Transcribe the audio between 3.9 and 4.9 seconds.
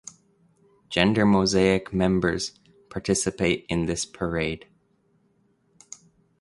parade.